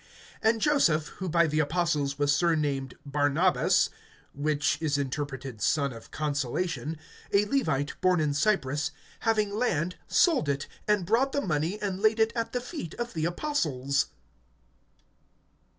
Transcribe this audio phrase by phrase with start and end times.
[0.43, 3.91] (36)And Joseph, who by the apostles was surnamed Barnabas
[4.33, 6.97] (which is interpreted, Son of consolation),
[7.31, 8.89] a Levite, born in Cyprus,
[9.23, 13.13] (37)having land sold it, and brought the money, and laid it at the feet of
[13.13, 14.07] the apostles.